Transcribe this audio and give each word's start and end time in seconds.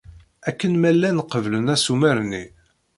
Akken 0.49 0.73
ma 0.77 0.91
llan 0.95 1.19
qeblen 1.31 1.71
assumer-nni. 1.75 2.43